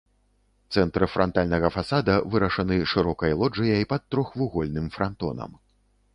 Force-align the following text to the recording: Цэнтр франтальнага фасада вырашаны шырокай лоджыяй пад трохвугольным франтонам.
Цэнтр 0.77 1.03
франтальнага 1.15 1.69
фасада 1.75 2.15
вырашаны 2.37 2.79
шырокай 2.95 3.37
лоджыяй 3.43 3.83
пад 3.93 4.01
трохвугольным 4.17 4.91
франтонам. 4.99 5.51